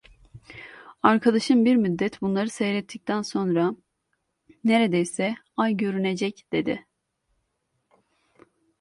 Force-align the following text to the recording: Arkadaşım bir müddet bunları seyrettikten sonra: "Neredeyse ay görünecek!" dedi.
Arkadaşım 1.03 1.65
bir 1.65 1.75
müddet 1.75 2.21
bunları 2.21 2.49
seyrettikten 2.49 3.21
sonra: 3.21 3.75
"Neredeyse 4.63 5.35
ay 5.57 5.77
görünecek!" 5.77 6.45
dedi. 6.53 6.85